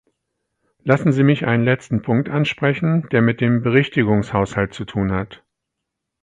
[0.81, 5.43] Lassen Sie mich einen letzten Punkt ansprechen, der mit dem Berichtigungshaushalt zu tun hat.